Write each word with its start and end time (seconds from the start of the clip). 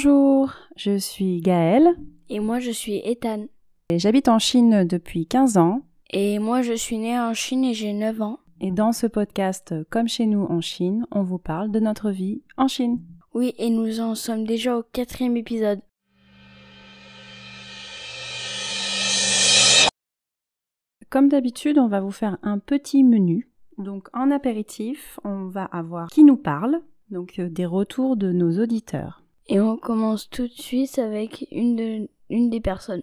Bonjour, 0.00 0.52
je 0.76 0.96
suis 0.96 1.40
Gaëlle 1.40 1.88
Et 2.28 2.38
moi, 2.38 2.60
je 2.60 2.70
suis 2.70 2.98
Ethan. 3.04 3.46
et 3.90 3.98
j'habite 3.98 4.28
en 4.28 4.38
Chine 4.38 4.84
depuis 4.84 5.26
15 5.26 5.56
ans. 5.56 5.82
Et 6.10 6.38
moi, 6.38 6.62
je 6.62 6.74
suis 6.74 6.98
née 6.98 7.18
en 7.18 7.34
Chine 7.34 7.64
et 7.64 7.74
j'ai 7.74 7.92
9 7.92 8.22
ans. 8.22 8.38
Et 8.60 8.70
dans 8.70 8.92
ce 8.92 9.08
podcast, 9.08 9.74
comme 9.90 10.06
chez 10.06 10.26
nous 10.26 10.44
en 10.44 10.60
Chine, 10.60 11.04
on 11.10 11.24
vous 11.24 11.38
parle 11.38 11.72
de 11.72 11.80
notre 11.80 12.12
vie 12.12 12.44
en 12.56 12.68
Chine. 12.68 13.00
Oui, 13.34 13.54
et 13.58 13.70
nous 13.70 13.98
en 13.98 14.14
sommes 14.14 14.44
déjà 14.44 14.78
au 14.78 14.84
quatrième 14.84 15.36
épisode. 15.36 15.80
Comme 21.10 21.28
d'habitude, 21.28 21.76
on 21.76 21.88
va 21.88 21.98
vous 21.98 22.12
faire 22.12 22.38
un 22.44 22.60
petit 22.60 23.02
menu. 23.02 23.50
Donc 23.78 24.06
en 24.12 24.30
apéritif, 24.30 25.18
on 25.24 25.48
va 25.48 25.64
avoir 25.64 26.08
qui 26.08 26.22
nous 26.22 26.36
parle, 26.36 26.82
donc 27.10 27.40
euh, 27.40 27.48
des 27.48 27.66
retours 27.66 28.16
de 28.16 28.30
nos 28.30 28.62
auditeurs. 28.62 29.24
Et 29.48 29.60
on 29.60 29.76
commence 29.76 30.28
tout 30.28 30.46
de 30.46 30.52
suite 30.52 30.98
avec 30.98 31.46
une, 31.50 32.08
une 32.28 32.50
des 32.50 32.60
personnes. 32.60 33.02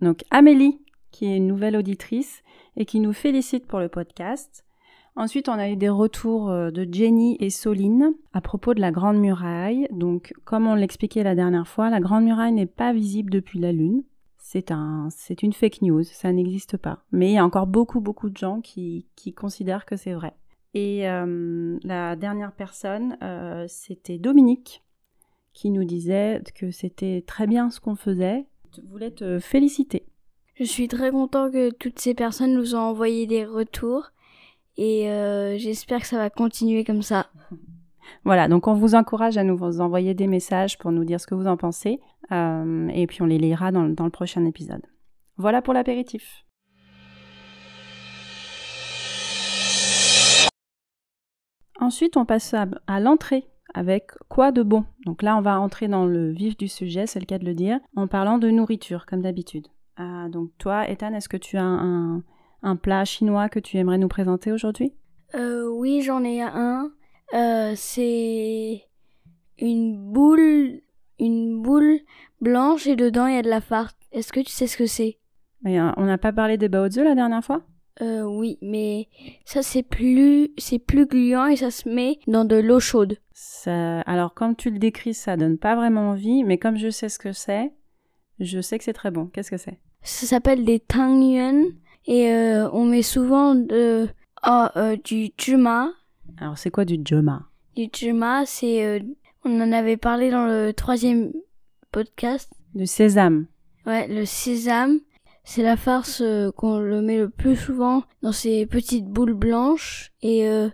Donc 0.00 0.24
Amélie, 0.30 0.80
qui 1.10 1.26
est 1.26 1.36
une 1.36 1.48
nouvelle 1.48 1.76
auditrice 1.76 2.42
et 2.76 2.84
qui 2.84 3.00
nous 3.00 3.12
félicite 3.12 3.66
pour 3.66 3.80
le 3.80 3.88
podcast. 3.88 4.64
Ensuite, 5.16 5.48
on 5.48 5.54
a 5.54 5.68
eu 5.68 5.76
des 5.76 5.88
retours 5.88 6.48
euh, 6.50 6.70
de 6.70 6.86
Jenny 6.90 7.36
et 7.40 7.50
Soline 7.50 8.14
à 8.32 8.40
propos 8.40 8.74
de 8.74 8.80
la 8.80 8.92
Grande 8.92 9.18
Muraille. 9.18 9.88
Donc, 9.90 10.32
comme 10.44 10.68
on 10.68 10.76
l'expliquait 10.76 11.24
la 11.24 11.34
dernière 11.34 11.66
fois, 11.66 11.90
la 11.90 12.00
Grande 12.00 12.24
Muraille 12.24 12.52
n'est 12.52 12.66
pas 12.66 12.92
visible 12.92 13.30
depuis 13.30 13.58
la 13.58 13.72
Lune. 13.72 14.04
C'est 14.38 14.70
un, 14.70 15.08
une 15.42 15.52
fake 15.52 15.82
news, 15.82 16.04
ça 16.04 16.32
n'existe 16.32 16.76
pas. 16.76 17.04
Mais 17.12 17.30
il 17.30 17.34
y 17.34 17.38
a 17.38 17.44
encore 17.44 17.66
beaucoup, 17.66 18.00
beaucoup 18.00 18.30
de 18.30 18.36
gens 18.36 18.60
qui, 18.60 19.06
qui 19.16 19.32
considèrent 19.32 19.84
que 19.84 19.96
c'est 19.96 20.12
vrai. 20.12 20.32
Et 20.74 21.08
euh, 21.08 21.78
la 21.82 22.16
dernière 22.16 22.52
personne, 22.52 23.18
euh, 23.22 23.64
c'était 23.68 24.18
Dominique, 24.18 24.82
qui 25.60 25.68
nous 25.68 25.84
disait 25.84 26.40
que 26.54 26.70
c'était 26.70 27.22
très 27.26 27.46
bien 27.46 27.68
ce 27.68 27.80
qu'on 27.80 27.94
faisait. 27.94 28.46
Je 28.74 28.80
voulais 28.88 29.10
te 29.10 29.38
féliciter. 29.38 30.06
Je 30.58 30.64
suis 30.64 30.88
très 30.88 31.10
content 31.10 31.50
que 31.50 31.70
toutes 31.70 31.98
ces 31.98 32.14
personnes 32.14 32.54
nous 32.54 32.74
ont 32.74 32.78
envoyé 32.78 33.26
des 33.26 33.44
retours. 33.44 34.10
Et 34.78 35.10
euh, 35.10 35.58
j'espère 35.58 36.00
que 36.00 36.06
ça 36.06 36.16
va 36.16 36.30
continuer 36.30 36.84
comme 36.84 37.02
ça. 37.02 37.30
Voilà, 38.24 38.48
donc 38.48 38.66
on 38.66 38.74
vous 38.74 38.96
encourage 38.96 39.36
à 39.36 39.44
nous 39.44 39.80
envoyer 39.80 40.14
des 40.14 40.26
messages 40.26 40.78
pour 40.78 40.90
nous 40.90 41.04
dire 41.04 41.20
ce 41.20 41.28
que 41.28 41.34
vous 41.36 41.46
en 41.46 41.56
pensez. 41.56 42.00
Euh, 42.32 42.88
et 42.88 43.06
puis 43.06 43.22
on 43.22 43.26
les 43.26 43.38
lira 43.38 43.70
dans, 43.70 43.88
dans 43.88 44.04
le 44.04 44.10
prochain 44.10 44.44
épisode. 44.46 44.82
Voilà 45.36 45.62
pour 45.62 45.74
l'apéritif. 45.74 46.44
Ensuite, 51.78 52.16
on 52.16 52.24
passe 52.24 52.52
à, 52.52 52.66
à 52.88 52.98
l'entrée 52.98 53.49
avec 53.74 54.12
quoi 54.28 54.52
de 54.52 54.62
bon? 54.62 54.84
Donc 55.06 55.22
là, 55.22 55.36
on 55.36 55.40
va 55.40 55.60
entrer 55.60 55.88
dans 55.88 56.06
le 56.06 56.30
vif 56.30 56.56
du 56.56 56.68
sujet, 56.68 57.06
c'est 57.06 57.20
le 57.20 57.26
cas 57.26 57.38
de 57.38 57.44
le 57.44 57.54
dire, 57.54 57.78
en 57.96 58.06
parlant 58.06 58.38
de 58.38 58.50
nourriture, 58.50 59.06
comme 59.06 59.22
d'habitude. 59.22 59.68
Ah, 59.96 60.28
donc 60.30 60.50
toi, 60.58 60.88
Ethan, 60.88 61.12
est-ce 61.14 61.28
que 61.28 61.36
tu 61.36 61.56
as 61.56 61.62
un, 61.64 62.22
un 62.62 62.76
plat 62.76 63.04
chinois 63.04 63.48
que 63.48 63.58
tu 63.60 63.76
aimerais 63.76 63.98
nous 63.98 64.08
présenter 64.08 64.52
aujourd'hui? 64.52 64.92
Euh, 65.34 65.68
oui, 65.68 66.02
j'en 66.02 66.24
ai 66.24 66.42
un. 66.42 66.90
Euh, 67.34 67.74
c'est 67.76 68.82
une 69.58 70.12
boule, 70.12 70.80
une 71.18 71.62
boule 71.62 72.00
blanche 72.40 72.86
et 72.86 72.96
dedans 72.96 73.26
il 73.26 73.34
y 73.34 73.38
a 73.38 73.42
de 73.42 73.48
la 73.48 73.60
farce. 73.60 73.94
Est-ce 74.10 74.32
que 74.32 74.40
tu 74.40 74.50
sais 74.50 74.66
ce 74.66 74.76
que 74.76 74.86
c'est? 74.86 75.18
Euh, 75.66 75.92
On 75.96 76.06
n'a 76.06 76.18
pas 76.18 76.32
parlé 76.32 76.56
des 76.56 76.68
baozi 76.68 77.04
la 77.04 77.14
dernière 77.14 77.44
fois? 77.44 77.62
Euh, 78.02 78.22
oui, 78.22 78.58
mais 78.62 79.08
ça 79.44 79.62
c'est 79.62 79.82
plus, 79.82 80.50
c'est 80.58 80.78
plus 80.78 81.06
gluant 81.06 81.46
et 81.46 81.56
ça 81.56 81.70
se 81.70 81.88
met 81.88 82.18
dans 82.26 82.44
de 82.44 82.56
l'eau 82.56 82.80
chaude. 82.80 83.18
Ça- 83.32 84.00
Alors, 84.02 84.32
comme 84.34 84.56
tu 84.56 84.70
le 84.70 84.78
décris, 84.78 85.12
ça 85.14 85.36
donne 85.36 85.58
pas 85.58 85.74
vraiment 85.76 86.10
envie, 86.10 86.44
mais 86.44 86.56
comme 86.58 86.76
je 86.76 86.88
sais 86.90 87.08
ce 87.08 87.18
que 87.18 87.32
c'est, 87.32 87.72
je 88.38 88.60
sais 88.60 88.78
que 88.78 88.84
c'est 88.84 88.92
très 88.94 89.10
bon. 89.10 89.26
Qu'est-ce 89.26 89.50
que 89.50 89.56
c'est? 89.58 89.78
Ça 90.02 90.26
s'appelle 90.26 90.64
des 90.64 90.80
tang 90.80 91.20
yuan 91.22 91.64
et 92.06 92.30
euh, 92.32 92.70
on 92.72 92.86
met 92.86 93.02
souvent 93.02 93.54
de, 93.54 94.08
ah, 94.42 94.72
euh, 94.76 94.96
du 95.04 95.30
juma. 95.36 95.90
Alors, 96.38 96.56
c'est 96.56 96.70
quoi 96.70 96.86
du 96.86 96.98
joma 97.04 97.42
Du 97.76 97.88
juma, 97.92 98.46
c'est, 98.46 99.04
on 99.44 99.60
en 99.60 99.72
avait 99.72 99.98
parlé 99.98 100.30
dans 100.30 100.46
le 100.46 100.72
troisième 100.72 101.32
podcast. 101.92 102.50
Du 102.74 102.86
sésame. 102.86 103.46
Ouais, 103.86 104.06
le 104.08 104.24
sésame, 104.24 105.00
c'est 105.50 105.64
la 105.64 105.76
farce 105.76 106.20
euh, 106.20 106.52
qu'on 106.52 106.78
le 106.78 107.02
met 107.02 107.18
le 107.18 107.28
plus 107.28 107.56
souvent 107.56 108.04
dans 108.22 108.30
ces 108.30 108.66
petites 108.66 109.06
boules 109.06 109.34
blanches 109.34 110.12
et 110.22 110.48
euh, 110.48 110.68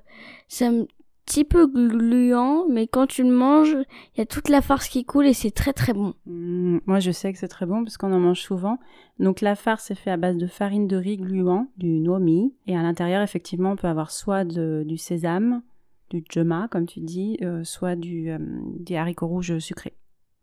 c'est 0.48 0.66
un 0.66 0.84
petit 1.24 1.44
peu 1.44 1.66
gluant, 1.66 2.66
mais 2.68 2.86
quand 2.86 3.06
tu 3.06 3.22
le 3.22 3.30
manges, 3.30 3.74
il 4.14 4.18
y 4.18 4.20
a 4.20 4.26
toute 4.26 4.50
la 4.50 4.60
farce 4.60 4.88
qui 4.88 5.06
coule 5.06 5.26
et 5.26 5.32
c'est 5.32 5.50
très 5.50 5.72
très 5.72 5.94
bon. 5.94 6.12
Mm, 6.26 6.80
moi, 6.84 7.00
je 7.00 7.10
sais 7.10 7.32
que 7.32 7.38
c'est 7.38 7.48
très 7.48 7.64
bon 7.64 7.84
parce 7.84 7.96
qu'on 7.96 8.12
en 8.12 8.20
mange 8.20 8.42
souvent. 8.42 8.78
Donc, 9.18 9.40
la 9.40 9.56
farce 9.56 9.90
est 9.90 9.94
faite 9.94 10.12
à 10.12 10.18
base 10.18 10.36
de 10.36 10.46
farine 10.46 10.86
de 10.86 10.96
riz 10.98 11.16
gluant, 11.16 11.68
du 11.78 11.98
nomi. 11.98 12.54
Et 12.66 12.76
à 12.76 12.82
l'intérieur, 12.82 13.22
effectivement, 13.22 13.72
on 13.72 13.76
peut 13.76 13.88
avoir 13.88 14.10
soit 14.10 14.44
de- 14.44 14.84
du 14.86 14.98
sésame, 14.98 15.62
du 16.10 16.22
joma, 16.30 16.68
comme 16.70 16.84
tu 16.84 17.00
dis, 17.00 17.38
euh, 17.40 17.64
soit 17.64 17.96
du, 17.96 18.30
des 18.78 18.96
haricots 18.96 19.26
rouges 19.26 19.58
sucrés. 19.58 19.96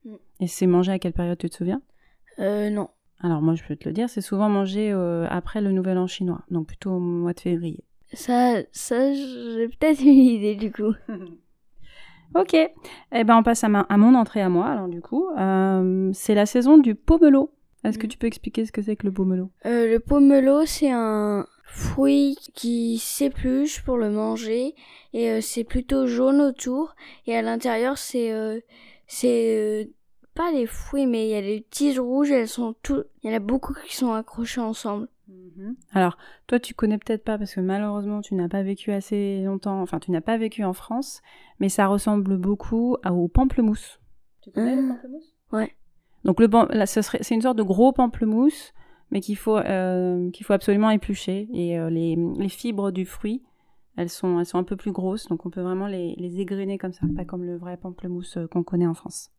Mm. 0.05 0.15
Et 0.39 0.47
c'est 0.47 0.67
mangé 0.67 0.91
à 0.91 0.97
quelle 0.97 1.13
période, 1.13 1.37
tu 1.37 1.51
te 1.51 1.55
souviens? 1.55 1.83
Euh, 2.39 2.71
non. 2.71 2.89
Alors, 3.23 3.41
moi, 3.41 3.55
je 3.55 3.63
peux 3.63 3.75
te 3.75 3.87
le 3.87 3.93
dire, 3.93 4.09
c'est 4.09 4.21
souvent 4.21 4.49
mangé 4.49 4.91
euh, 4.91 5.25
après 5.29 5.61
le 5.61 5.71
Nouvel 5.71 5.97
An 5.97 6.07
chinois, 6.07 6.41
donc 6.51 6.67
plutôt 6.67 6.91
au 6.91 6.99
mois 6.99 7.33
de 7.33 7.39
février. 7.39 7.83
Ça, 8.13 8.57
ça, 8.71 9.13
j'ai 9.13 9.67
peut-être 9.69 10.01
une 10.01 10.09
idée 10.09 10.55
du 10.55 10.71
coup. 10.71 10.93
Ok, 12.35 12.55
eh 12.55 13.23
ben 13.23 13.37
on 13.37 13.43
passe 13.43 13.63
à, 13.63 13.69
ma- 13.69 13.85
à 13.89 13.97
mon 13.97 14.15
entrée 14.15 14.41
à 14.41 14.49
moi. 14.49 14.65
Alors 14.65 14.87
du 14.87 15.01
coup, 15.01 15.27
euh, 15.37 16.09
c'est 16.13 16.33
la 16.33 16.47
saison 16.47 16.79
du 16.79 16.95
pomelo. 16.95 17.51
Est-ce 17.83 17.99
que 17.99 18.07
Mm. 18.07 18.09
tu 18.09 18.17
peux 18.17 18.25
expliquer 18.27 18.65
ce 18.65 18.71
que 18.71 18.81
c'est 18.81 18.95
que 18.95 19.05
le 19.05 19.11
pomelo? 19.13 19.51
Euh, 19.67 19.87
le 19.87 19.99
pomelo, 19.99 20.65
c'est 20.65 20.89
un 20.89 21.45
fruit 21.65 22.35
qui 22.55 22.97
s'épluche 22.97 23.83
pour 23.83 23.97
le 23.97 24.09
manger 24.09 24.73
et 25.13 25.41
c'est 25.41 25.63
plutôt 25.63 26.07
jaune 26.07 26.41
autour 26.41 26.95
et 27.27 27.35
à 27.37 27.41
l'intérieur 27.43 27.97
c'est 27.99 28.63
c'est 29.07 29.89
pas 30.35 30.51
les 30.51 30.65
fruits 30.65 31.05
mais 31.05 31.27
il 31.27 31.31
y 31.31 31.35
a 31.35 31.41
des 31.41 31.65
tiges 31.69 31.99
rouges 31.99 32.31
elles 32.31 32.47
sont 32.47 32.75
tout 32.81 33.03
il 33.21 33.29
y 33.29 33.33
en 33.33 33.35
a 33.35 33.39
beaucoup 33.39 33.73
qui 33.87 33.95
sont 33.95 34.13
accrochés 34.13 34.61
ensemble. 34.61 35.07
Alors, 35.93 36.17
toi, 36.47 36.59
tu 36.59 36.73
connais 36.73 36.97
peut-être 36.97 37.23
pas 37.23 37.37
parce 37.37 37.55
que 37.55 37.61
malheureusement, 37.61 38.21
tu 38.21 38.35
n'as 38.35 38.49
pas 38.49 38.61
vécu 38.63 38.91
assez 38.91 39.41
longtemps. 39.43 39.81
Enfin, 39.81 39.99
tu 39.99 40.11
n'as 40.11 40.21
pas 40.21 40.37
vécu 40.37 40.63
en 40.63 40.73
France, 40.73 41.21
mais 41.59 41.69
ça 41.69 41.87
ressemble 41.87 42.37
beaucoup 42.37 42.97
à- 43.03 43.13
au 43.13 43.27
pamplemousse. 43.29 43.99
Tu 44.41 44.51
connais 44.51 44.75
le 44.75 44.87
pamplemousse? 44.87 45.33
Ouais. 45.53 45.75
Donc 46.25 46.39
le 46.41 46.49
pam- 46.49 46.67
là, 46.71 46.85
ce 46.85 47.01
serait, 47.01 47.19
c'est 47.21 47.35
une 47.35 47.41
sorte 47.41 47.57
de 47.57 47.63
gros 47.63 47.93
pamplemousse, 47.93 48.73
mais 49.11 49.21
qu'il 49.21 49.37
faut 49.37 49.57
euh, 49.57 50.29
qu'il 50.31 50.45
faut 50.45 50.53
absolument 50.53 50.89
éplucher. 50.89 51.47
Et 51.53 51.79
euh, 51.79 51.89
les, 51.89 52.17
les 52.37 52.49
fibres 52.49 52.91
du 52.91 53.05
fruit, 53.05 53.41
elles 53.95 54.09
sont 54.09 54.39
elles 54.39 54.45
sont 54.45 54.57
un 54.57 54.63
peu 54.63 54.75
plus 54.75 54.91
grosses, 54.91 55.27
donc 55.27 55.45
on 55.45 55.49
peut 55.49 55.61
vraiment 55.61 55.87
les, 55.87 56.15
les 56.17 56.39
égrener 56.41 56.77
comme 56.77 56.93
ça, 56.93 57.05
pas 57.15 57.25
comme 57.25 57.43
le 57.45 57.57
vrai 57.57 57.77
pamplemousse 57.77 58.37
euh, 58.37 58.47
qu'on 58.47 58.63
connaît 58.63 58.87
en 58.87 58.93
France. 58.95 59.31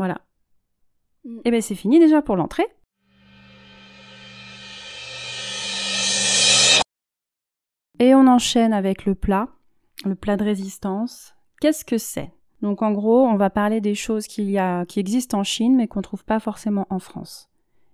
Voilà. 0.00 0.22
Mm. 1.24 1.40
Et 1.44 1.50
ben 1.50 1.60
c'est 1.60 1.74
fini 1.74 1.98
déjà 1.98 2.22
pour 2.22 2.34
l'entrée. 2.34 2.66
Et 7.98 8.14
on 8.14 8.26
enchaîne 8.26 8.72
avec 8.72 9.04
le 9.04 9.14
plat, 9.14 9.48
le 10.06 10.14
plat 10.14 10.38
de 10.38 10.44
résistance. 10.44 11.34
Qu'est-ce 11.60 11.84
que 11.84 11.98
c'est? 11.98 12.32
Donc 12.62 12.80
en 12.80 12.92
gros, 12.92 13.26
on 13.26 13.36
va 13.36 13.50
parler 13.50 13.82
des 13.82 13.94
choses 13.94 14.26
qu'il 14.26 14.50
y 14.50 14.56
a, 14.56 14.86
qui 14.86 15.00
existent 15.00 15.38
en 15.38 15.44
Chine, 15.44 15.76
mais 15.76 15.86
qu'on 15.86 16.00
trouve 16.00 16.24
pas 16.24 16.40
forcément 16.40 16.86
en 16.88 16.98
France. 16.98 17.50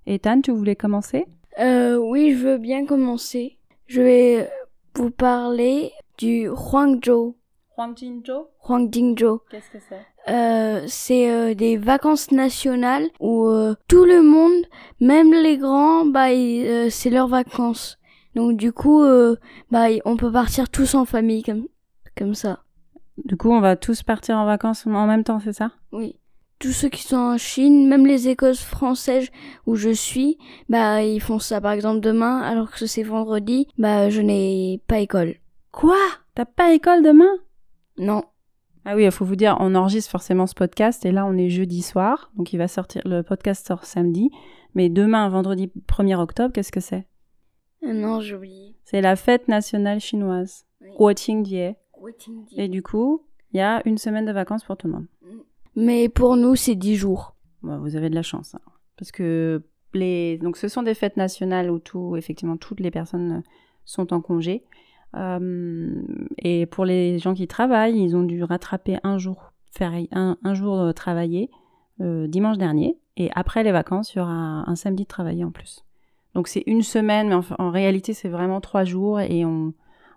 Ethan, 0.07 0.41
tu 0.43 0.53
voulais 0.53 0.77
commencer? 0.77 1.27
Euh, 1.59 1.97
oui, 1.97 2.37
je 2.37 2.47
veux 2.47 2.59
bien 2.59 2.87
commencer. 2.87 3.59
Je 3.89 4.01
vais 4.01 4.49
vous 4.95 5.11
parler 5.11 5.91
du 6.19 6.47
Huangzhou. 6.47 7.35
Huangjinzhou 7.77 8.47
Huangjingzhou. 8.69 9.41
Qu'est-ce 9.51 9.71
que 9.71 9.79
c'est? 9.89 10.33
Euh, 10.33 10.85
c'est 10.89 11.31
euh, 11.31 11.55
des 11.55 11.77
vacances 11.77 12.33
nationales 12.33 13.09
où 13.21 13.47
euh, 13.47 13.75
tout 13.87 14.05
le 14.05 14.23
monde, 14.23 14.65
même 15.01 15.33
les 15.33 15.57
grands, 15.57 16.05
bah 16.05 16.33
ils- 16.33 16.67
euh, 16.67 16.91
c'est 16.91 17.11
leurs 17.11 17.29
vacances. 17.29 17.99
Donc 18.35 18.57
du 18.57 18.73
coup, 18.73 19.03
euh, 19.03 19.37
bah 19.71 19.87
on 20.05 20.17
peut 20.17 20.33
partir 20.33 20.69
tous 20.69 20.95
en 20.95 21.05
famille 21.05 21.43
comme 21.43 21.67
comme 22.19 22.35
ça. 22.35 22.61
Du 23.25 23.37
coup, 23.37 23.51
on 23.51 23.61
va 23.61 23.77
tous 23.77 24.03
partir 24.03 24.37
en 24.37 24.45
vacances 24.47 24.87
en 24.87 25.07
même 25.07 25.25
temps, 25.25 25.41
c'est 25.41 25.53
ça? 25.53 25.71
Oui. 25.93 26.17
Tous 26.59 26.73
ceux 26.73 26.89
qui 26.89 27.03
sont 27.03 27.17
en 27.17 27.39
Chine, 27.39 27.87
même 27.87 28.07
les 28.07 28.29
écoles 28.29 28.55
françaises 28.57 29.29
où 29.67 29.75
je 29.77 29.91
suis, 29.91 30.39
bah 30.71 31.03
ils 31.03 31.21
font 31.21 31.39
ça 31.39 31.61
par 31.61 31.73
exemple 31.73 32.01
demain 32.01 32.41
alors 32.41 32.71
que 32.71 32.87
c'est 32.87 33.03
vendredi, 33.03 33.69
bah 33.79 34.09
je 34.11 34.23
n'ai 34.23 34.81
pas 34.89 34.99
école. 35.01 35.35
Quoi? 35.71 35.99
T'as 36.35 36.47
pas 36.47 36.73
école 36.73 37.03
demain? 37.03 37.31
Non. 37.99 38.23
Ah 38.85 38.95
oui, 38.95 39.05
il 39.05 39.11
faut 39.11 39.25
vous 39.25 39.37
dire, 39.37 39.57
on 39.61 39.75
enregistre 39.75 40.11
forcément 40.11 40.47
ce 40.47 40.55
podcast 40.55 41.05
et 41.05 41.11
là 41.13 41.27
on 41.27 41.37
est 41.37 41.49
jeudi 41.51 41.83
soir, 41.83 42.31
donc 42.37 42.53
il 42.53 42.57
va 42.57 42.69
sortir, 42.69 43.03
le 43.05 43.23
podcast 43.23 43.67
sort 43.67 43.85
samedi. 43.85 44.31
Mais 44.75 44.89
demain, 44.89 45.29
vendredi 45.29 45.73
1er 45.89 46.17
octobre, 46.17 46.53
qu'est-ce 46.53 46.71
que 46.71 46.81
c'est? 46.81 47.07
Non, 47.83 48.21
j'ai 48.21 48.35
oublié. 48.37 48.77
C'est 48.85 49.01
la 49.01 49.17
fête 49.17 49.49
nationale 49.49 50.01
chinoise, 50.01 50.67
Oui. 50.81 50.91
Guoqingjie. 50.99 51.75
Guoqingjie. 51.99 52.61
Et 52.61 52.69
du 52.69 52.83
coup, 52.83 53.25
il 53.53 53.59
y 53.59 53.61
a 53.61 53.81
une 53.87 53.99
semaine 53.99 54.25
de 54.27 54.33
vacances 54.33 54.65
pour 54.65 54.77
tout 54.77 54.87
le 54.87 54.93
monde. 54.95 55.07
Mm. 55.23 55.39
Mais 55.77 56.09
pour 56.09 56.37
nous, 56.37 56.55
c'est 56.57 56.75
10 56.75 56.95
jours. 56.97 57.35
Bon, 57.63 57.79
vous 57.79 57.97
avez 57.97 58.11
de 58.11 58.15
la 58.15 58.23
chance. 58.23 58.55
hein. 58.55 58.61
Parce 58.97 59.13
que 59.13 59.63
les... 59.95 60.39
Donc, 60.39 60.57
ce 60.57 60.69
sont 60.69 60.83
des 60.83 60.95
fêtes 60.95 61.17
nationales 61.17 61.71
où 61.71 61.79
tout, 61.79 62.17
effectivement, 62.17 62.57
toutes 62.57 62.81
les 62.81 62.91
personnes 62.91 63.43
sont 63.85 64.13
en 64.13 64.21
congé. 64.21 64.65
Euh, 65.17 66.03
et 66.39 66.67
pour 66.67 66.85
les 66.85 67.19
gens 67.19 67.35
qui 67.35 67.47
travaillent, 67.47 67.99
ils 67.99 68.17
ont 68.17 68.23
dû 68.23 68.43
rattraper 68.43 68.99
un 69.03 69.19
jour, 69.19 69.53
faire 69.73 69.93
un, 70.13 70.55
jour 70.55 70.79
euh, 70.79 70.93
travaillé 70.93 71.51
euh, 72.01 72.27
dimanche 72.27 72.59
dernier. 72.59 72.99
Et 73.17 73.31
après 73.35 73.63
les 73.63 73.73
vacances, 73.73 74.15
il 74.15 74.19
y 74.19 74.21
aura 74.21 74.33
un, 74.33 74.77
samedi 74.77 75.05
de 75.05 75.09
travailler 75.09 75.45
en 75.45 75.51
plus. 75.51 75.85
Donc 76.35 76.49
c'est 76.49 76.65
une 76.67 76.83
semaine, 76.83 77.29
mais 77.29 77.37
en, 77.59 77.71
réalité 77.71 78.13
c'est 78.13 78.29
vraiment 78.29 78.61
trois 78.61 78.85
jours 78.85 79.21
et 79.21 79.45
on, 79.45 79.73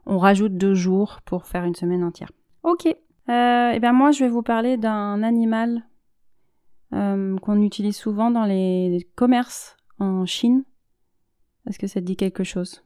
rajoute 0.06 0.57
deux 0.57 0.74
jours 0.74 1.19
pour 1.24 1.45
faire 1.45 1.63
une 1.63 1.75
semaine 1.75 2.04
entière. 2.04 2.31
Ok. 2.63 2.88
Euh, 2.88 3.72
et 3.72 3.80
bien 3.80 3.94
moi 3.94 4.12
je 4.12 4.24
vais 4.24 4.30
vous 4.30 4.42
parler 4.42 4.75
d'un 4.75 5.22
animal 5.22 5.84
euh, 6.94 7.38
qu'on 7.38 7.62
utilise 7.62 7.95
souvent 7.95 8.31
dans 8.31 8.45
les, 8.45 9.07
commerces 9.16 9.78
en 10.00 10.25
Chine. 10.25 10.63
Est-ce 11.68 11.78
que 11.78 11.88
ça 11.88 12.02
te 12.02 12.06
dit 12.06 12.18
quelque 12.18 12.44
chose? 12.44 12.84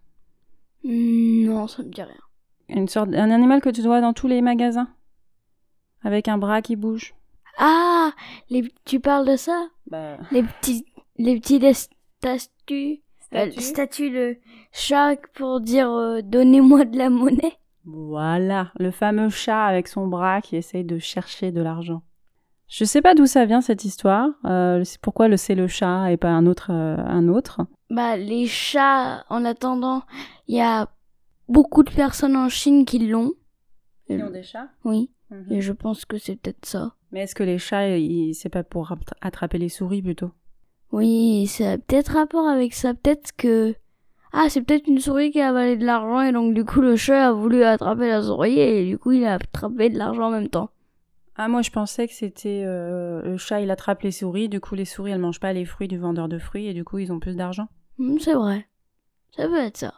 Non, 1.63 1.67
ça 1.69 1.81
me 1.81 1.87
dit 1.87 2.01
rien. 2.01 2.11
Une 2.67 2.89
sorte, 2.89 3.13
un 3.13 3.31
animal 3.31 3.61
que 3.61 3.69
tu 3.69 3.81
vois 3.83 4.01
dans 4.01 4.11
tous 4.11 4.27
les 4.27 4.41
magasins, 4.41 4.89
avec 6.03 6.27
un 6.27 6.37
bras 6.37 6.61
qui 6.61 6.75
bouge. 6.75 7.15
Ah, 7.57 8.11
les, 8.49 8.69
tu 8.83 8.99
parles 8.99 9.25
de 9.25 9.37
ça? 9.37 9.67
Bah, 9.87 10.17
Les 10.31 10.43
petits, 10.43 10.85
les 11.17 11.39
petits 11.39 11.61
statues, 11.73 13.01
euh, 13.33 13.49
Statues 13.51 14.09
de 14.09 14.37
chat 14.73 15.15
pour 15.35 15.61
dire 15.61 15.89
euh, 15.89 16.21
donnez-moi 16.21 16.83
de 16.83 16.97
la 16.97 17.09
monnaie. 17.09 17.57
Voilà, 17.85 18.73
le 18.77 18.91
fameux 18.91 19.29
chat 19.29 19.63
avec 19.65 19.87
son 19.87 20.07
bras 20.07 20.41
qui 20.41 20.57
essaye 20.57 20.83
de 20.83 20.99
chercher 20.99 21.53
de 21.53 21.61
l'argent. 21.61 22.01
Je 22.67 22.83
sais 22.83 23.01
pas 23.01 23.15
d'où 23.15 23.25
ça 23.25 23.45
vient 23.45 23.61
cette 23.61 23.85
histoire. 23.85 24.27
Euh, 24.43 24.83
pourquoi 25.01 25.29
le 25.29 25.37
c'est 25.37 25.55
le 25.55 25.67
chat 25.67 26.11
et 26.11 26.17
pas 26.17 26.31
un 26.31 26.45
autre 26.45 26.71
euh, 26.71 26.97
un 26.97 27.29
autre. 27.29 27.61
Bah, 27.89 28.17
les 28.17 28.47
chats, 28.47 29.23
en 29.29 29.45
attendant, 29.45 30.03
il 30.47 30.57
y 30.57 30.61
a 30.61 30.89
beaucoup 31.47 31.83
de 31.83 31.91
personnes 31.91 32.35
en 32.35 32.49
Chine 32.49 32.85
qui 32.85 32.99
l'ont. 32.99 33.33
des 34.07 34.43
chats? 34.43 34.69
Oui, 34.83 35.11
et 35.49 35.61
je 35.61 35.73
pense 35.73 36.05
que 36.05 36.17
c'est 36.17 36.35
peut-être 36.35 36.65
ça. 36.65 36.95
Mais 37.11 37.21
est-ce 37.21 37.35
que 37.35 37.43
les 37.43 37.59
chats, 37.59 37.97
c'est 38.33 38.49
pas 38.49 38.63
pour 38.63 38.91
attra- 38.91 39.15
attraper 39.21 39.57
les 39.57 39.69
souris 39.69 40.01
plutôt? 40.01 40.31
Oui, 40.91 41.47
ça 41.47 41.71
a 41.73 41.77
peut-être 41.77 42.13
rapport 42.13 42.47
avec 42.47 42.73
ça. 42.73 42.93
Peut-être 42.93 43.35
que. 43.35 43.75
Ah, 44.31 44.47
c'est 44.49 44.61
peut-être 44.61 44.87
une 44.87 44.99
souris 44.99 45.31
qui 45.31 45.39
a 45.41 45.49
avalé 45.49 45.77
de 45.77 45.85
l'argent 45.85 46.21
et 46.21 46.31
donc 46.31 46.55
du 46.55 46.65
coup 46.65 46.81
le 46.81 46.95
chat 46.95 47.27
a 47.27 47.31
voulu 47.31 47.63
attraper 47.63 48.07
la 48.07 48.23
souris 48.23 48.59
et 48.59 48.83
du 48.85 48.97
coup 48.97 49.11
il 49.11 49.23
a 49.25 49.35
attrapé 49.35 49.89
de 49.89 49.97
l'argent 49.97 50.23
en 50.27 50.31
même 50.31 50.49
temps. 50.49 50.71
Ah 51.35 51.47
moi 51.47 51.61
je 51.61 51.69
pensais 51.69 52.07
que 52.07 52.13
c'était 52.13 52.63
euh, 52.65 53.21
le 53.21 53.37
chat, 53.37 53.61
il 53.61 53.69
attrape 53.69 54.01
les 54.01 54.11
souris. 54.11 54.49
Du 54.49 54.59
coup 54.59 54.73
les 54.73 54.85
souris 54.85 55.11
elles 55.11 55.19
mangent 55.19 55.39
pas 55.39 55.53
les 55.53 55.65
fruits 55.65 55.87
du 55.87 55.99
vendeur 55.99 56.29
de 56.29 56.39
fruits 56.39 56.65
et 56.65 56.73
du 56.73 56.83
coup 56.83 56.97
ils 56.97 57.11
ont 57.11 57.19
plus 57.19 57.35
d'argent. 57.35 57.67
Hmm, 57.99 58.17
c'est 58.19 58.33
vrai. 58.33 58.67
Ça 59.35 59.47
peut 59.47 59.59
être 59.59 59.77
ça. 59.77 59.93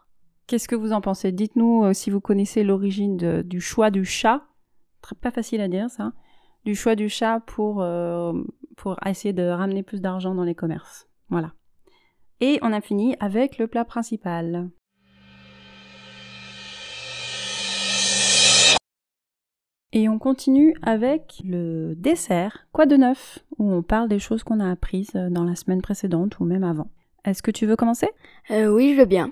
Qu'est-ce 0.47 0.68
que 0.68 0.75
vous 0.75 0.92
en 0.94 1.01
pensez? 1.01 1.31
Dites-nous 1.31 1.86
euh, 1.86 1.94
si 1.94 2.12
vous 2.12 2.21
connaissez 2.21 2.63
l'origine 2.63 3.42
du 3.42 3.59
choix 3.59 3.89
du 3.89 4.06
chat. 4.06 4.44
Très- 5.01 5.15
Pas 5.15 5.31
facile 5.31 5.62
à 5.62 5.68
dire 5.68 5.89
ça. 5.89 6.13
Du 6.65 6.75
choix 6.75 6.95
du 6.95 7.09
chat 7.09 7.39
pour, 7.47 7.81
euh, 7.81 8.33
pour 8.77 8.95
essayer 9.06 9.33
de 9.33 9.44
ramener 9.47 9.81
plus 9.83 10.01
d'argent 10.01 10.36
dans 10.36 10.44
les 10.44 10.56
commerces. 10.56 11.07
Voilà. 11.30 11.53
Et 12.42 12.59
on 12.62 12.74
a 12.74 12.81
fini 12.81 13.15
avec 13.19 13.57
le 13.57 13.68
plat 13.68 13.86
principal. 13.86 14.69
Et 19.94 20.09
on 20.09 20.19
continue 20.19 20.75
avec 20.81 21.42
le 21.45 21.95
dessert, 21.95 22.68
quoi 22.74 22.86
de 22.86 22.97
neuf, 22.97 23.39
où 23.57 23.71
on 23.71 23.81
parle 23.81 24.09
des 24.09 24.19
choses 24.19 24.44
qu'on 24.44 24.59
a 24.59 24.69
apprises 24.69 25.15
euh, 25.15 25.30
dans 25.30 25.44
la 25.45 25.56
semaine 25.56 25.81
précédente 25.81 26.39
ou 26.39 26.45
même 26.45 26.65
avant. 26.65 26.89
Est-ce 27.24 27.42
que 27.42 27.51
tu 27.51 27.65
veux 27.65 27.77
commencer? 27.77 28.09
Oui, 28.50 28.94
je 28.94 29.00
veux 29.00 29.06
bien. 29.06 29.31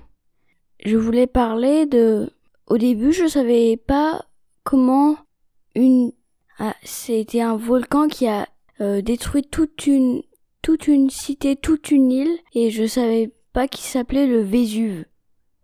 Je 0.84 0.96
voulais 0.96 1.26
parler 1.26 1.86
de. 1.86 2.30
Au 2.66 2.78
début, 2.78 3.12
je 3.12 3.26
savais 3.26 3.76
pas 3.76 4.24
comment 4.62 5.16
une. 5.74 6.12
Ah, 6.58 6.74
c'était 6.82 7.40
un 7.40 7.56
volcan 7.56 8.08
qui 8.08 8.26
a 8.26 8.48
euh, 8.80 9.00
détruit 9.00 9.42
toute 9.42 9.86
une 9.86 10.22
toute 10.64 10.88
une 10.88 11.10
cité, 11.10 11.56
toute 11.56 11.90
une 11.90 12.10
île, 12.10 12.38
et 12.54 12.70
je 12.70 12.86
savais 12.86 13.34
pas 13.52 13.68
qu'il 13.68 13.84
s'appelait 13.84 14.26
le 14.26 14.40
Vésuve. 14.40 15.04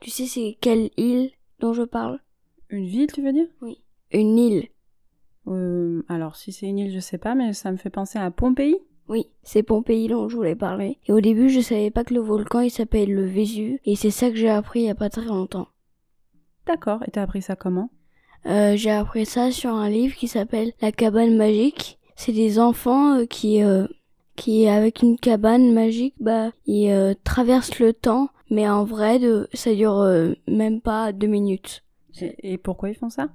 Tu 0.00 0.10
sais, 0.10 0.26
c'est 0.26 0.58
quelle 0.60 0.90
île 0.98 1.30
dont 1.58 1.72
je 1.72 1.82
parle? 1.82 2.20
Une 2.68 2.86
ville, 2.86 3.10
tu 3.10 3.22
veux 3.22 3.32
dire? 3.32 3.46
Une 4.12 4.38
île. 4.38 4.68
Euh, 5.46 6.02
alors, 6.08 6.36
si 6.36 6.52
c'est 6.52 6.66
une 6.66 6.78
île, 6.78 6.92
je 6.92 7.00
sais 7.00 7.16
pas, 7.16 7.34
mais 7.34 7.54
ça 7.54 7.72
me 7.72 7.78
fait 7.78 7.88
penser 7.88 8.18
à 8.18 8.30
Pompéi. 8.30 8.76
Oui, 9.10 9.26
c'est 9.42 9.64
Pompéi 9.64 10.06
dont 10.06 10.28
je 10.28 10.36
voulais 10.36 10.54
parler. 10.54 10.98
Et 11.08 11.12
au 11.12 11.20
début, 11.20 11.50
je 11.50 11.60
savais 11.60 11.90
pas 11.90 12.04
que 12.04 12.14
le 12.14 12.20
volcan 12.20 12.60
il 12.60 12.70
s'appelle 12.70 13.12
le 13.12 13.26
Vésuve, 13.26 13.80
et 13.84 13.96
c'est 13.96 14.12
ça 14.12 14.30
que 14.30 14.36
j'ai 14.36 14.48
appris 14.48 14.82
il 14.82 14.86
y 14.86 14.90
a 14.90 14.94
pas 14.94 15.10
très 15.10 15.24
longtemps. 15.24 15.66
D'accord, 16.64 17.02
et 17.04 17.10
t'as 17.10 17.22
appris 17.22 17.42
ça 17.42 17.56
comment? 17.56 17.90
Euh, 18.46 18.76
j'ai 18.76 18.92
appris 18.92 19.26
ça 19.26 19.50
sur 19.50 19.70
un 19.70 19.90
livre 19.90 20.14
qui 20.14 20.28
s'appelle 20.28 20.72
La 20.80 20.92
cabane 20.92 21.36
magique. 21.36 21.98
C'est 22.14 22.30
des 22.32 22.60
enfants 22.60 23.18
euh, 23.18 23.26
qui, 23.26 23.64
euh, 23.64 23.88
qui 24.36 24.68
avec 24.68 25.02
une 25.02 25.18
cabane 25.18 25.72
magique, 25.72 26.14
bah, 26.20 26.52
ils 26.66 27.16
traversent 27.24 27.80
le 27.80 27.92
temps, 27.92 28.28
mais 28.48 28.68
en 28.68 28.84
vrai, 28.84 29.18
de, 29.18 29.48
ça 29.52 29.74
dure 29.74 30.06
même 30.46 30.80
pas 30.80 31.10
deux 31.10 31.26
minutes. 31.26 31.82
et, 32.20 32.52
et 32.52 32.58
pourquoi 32.58 32.90
ils 32.90 32.94
font 32.94 33.10
ça? 33.10 33.30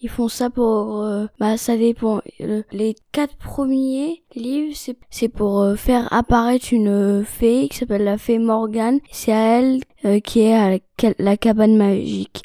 Ils 0.00 0.08
font 0.08 0.28
ça 0.28 0.48
pour, 0.48 1.02
euh, 1.02 1.26
bah, 1.40 1.56
ça 1.56 1.76
dépend. 1.76 2.20
Le- 2.38 2.62
les 2.70 2.94
quatre 3.12 3.34
premiers 3.36 4.22
livres, 4.36 4.74
c'est, 4.76 4.96
c'est 5.10 5.28
pour 5.28 5.60
euh, 5.60 5.74
faire 5.74 6.12
apparaître 6.12 6.68
une 6.72 6.88
euh, 6.88 7.24
fée 7.24 7.68
qui 7.68 7.78
s'appelle 7.78 8.04
la 8.04 8.16
fée 8.18 8.38
Morgane. 8.38 9.00
C'est 9.10 9.32
à 9.32 9.58
elle 9.58 9.80
euh, 10.04 10.20
qui 10.20 10.40
est 10.40 10.54
à 10.54 10.70
la, 10.70 10.78
la 11.18 11.36
cabane 11.36 11.76
magique. 11.76 12.42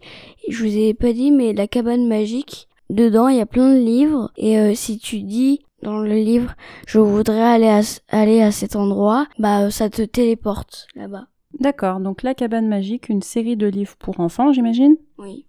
Je 0.50 0.64
vous 0.66 0.78
ai 0.78 0.94
pas 0.96 1.14
dit, 1.14 1.30
mais 1.32 1.54
la 1.54 1.68
cabane 1.68 2.08
magique, 2.08 2.68
dedans, 2.90 3.28
il 3.28 3.38
y 3.38 3.42
a 3.42 3.46
plein 3.46 3.74
de 3.76 3.80
livres. 3.80 4.32
Et 4.36 4.58
euh, 4.58 4.74
si 4.74 4.98
tu 4.98 5.22
dis 5.22 5.60
dans 5.84 6.00
le 6.00 6.14
livre, 6.16 6.56
je 6.88 6.98
voudrais 6.98 7.40
aller 7.42 7.68
à, 7.68 7.82
aller 8.10 8.42
à 8.42 8.52
cet 8.52 8.76
endroit, 8.76 9.28
bah, 9.38 9.66
euh, 9.66 9.70
ça 9.70 9.90
te 9.92 10.02
téléporte 10.02 10.88
là-bas. 10.96 11.28
D'accord, 11.60 12.00
donc 12.00 12.24
La 12.24 12.34
cabane 12.34 12.68
magique, 12.68 13.10
une 13.10 13.22
série 13.22 13.58
de 13.58 13.68
livres 13.68 13.96
pour 14.00 14.20
enfants, 14.20 14.52
j'imagine? 14.54 14.96
Oui. 15.20 15.46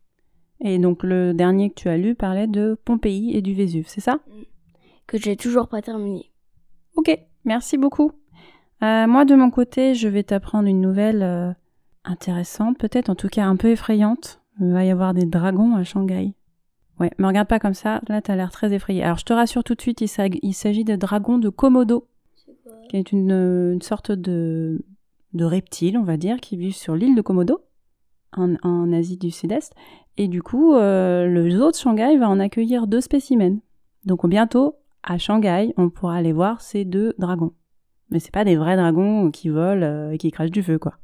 Et 0.64 0.78
donc 0.78 1.04
le 1.04 1.32
dernier 1.34 1.68
que 1.70 1.74
tu 1.74 1.88
as 1.88 1.96
lu 1.96 2.16
parlait 2.16 2.48
de 2.48 2.76
Pompéi 2.84 3.36
et 3.36 3.42
du 3.42 3.54
Vésuve, 3.54 3.86
c'est 3.86 4.00
ça? 4.00 4.18
Que 5.06 5.18
j'ai 5.18 5.36
toujours 5.36 5.68
pas 5.68 5.82
terminé. 5.82 6.32
Ok, 6.96 7.16
merci 7.44 7.78
beaucoup. 7.78 8.10
Euh, 8.82 9.06
moi, 9.06 9.24
de 9.24 9.34
mon 9.34 9.50
côté, 9.50 9.94
je 9.94 10.08
vais 10.08 10.22
t'apprendre 10.22 10.66
une 10.66 10.80
nouvelle 10.80 11.22
euh, 11.22 11.52
intéressante, 12.04 12.78
peut-être 12.78 13.10
en 13.10 13.14
tout 13.14 13.28
cas 13.28 13.44
un 13.44 13.56
peu 13.56 13.68
effrayante. 13.68 14.40
Il 14.60 14.72
va 14.72 14.84
y 14.84 14.90
avoir 14.90 15.14
des 15.14 15.26
dragons 15.26 15.76
à 15.76 15.84
Shanghai. 15.84 16.34
Ouais, 16.98 17.10
me 17.18 17.26
regarde 17.26 17.48
pas 17.48 17.58
comme 17.58 17.74
ça, 17.74 18.00
là 18.08 18.22
t'as 18.22 18.36
l'air 18.36 18.50
très 18.50 18.72
effrayé. 18.72 19.02
Alors 19.02 19.18
je 19.18 19.24
te 19.24 19.32
rassure 19.32 19.64
tout 19.64 19.74
de 19.74 19.80
suite, 19.80 20.00
il 20.00 20.08
s'ag- 20.08 20.38
il 20.42 20.52
s'agit 20.54 20.84
des 20.84 20.96
dragons 20.96 21.38
de 21.38 21.48
Komodo, 21.48 22.06
qui 22.88 22.96
est 22.96 23.10
une, 23.10 23.32
une 23.32 23.82
sorte 23.82 24.12
de, 24.12 24.80
de 25.32 25.44
reptile, 25.44 25.98
on 25.98 26.04
va 26.04 26.16
dire, 26.16 26.40
qui 26.40 26.56
vivent 26.56 26.76
sur 26.76 26.94
l'île 26.94 27.16
de 27.16 27.20
Komodo, 27.20 27.60
en, 28.36 28.54
en 28.62 28.92
Asie 28.92 29.16
du 29.16 29.32
Sud-Est. 29.32 29.74
Et 30.16 30.28
du 30.28 30.42
coup, 30.42 30.74
euh, 30.74 31.26
le 31.26 31.50
zoo 31.50 31.70
de 31.70 31.76
Shanghai 31.76 32.16
va 32.18 32.28
en 32.28 32.38
accueillir 32.40 32.86
deux 32.86 33.00
spécimens. 33.00 33.58
Donc 34.04 34.26
bientôt, 34.26 34.76
à 35.02 35.18
Shanghai, 35.18 35.72
on 35.76 35.90
pourra 35.90 36.16
aller 36.16 36.32
voir 36.32 36.60
ces 36.60 36.84
deux 36.84 37.14
dragons. 37.18 37.52
Mais 38.10 38.20
c'est 38.20 38.32
pas 38.32 38.44
des 38.44 38.56
vrais 38.56 38.76
dragons 38.76 39.30
qui 39.30 39.48
volent 39.48 39.82
euh, 39.82 40.10
et 40.10 40.18
qui 40.18 40.30
crachent 40.30 40.50
du 40.50 40.62
feu, 40.62 40.78
quoi. 40.78 40.94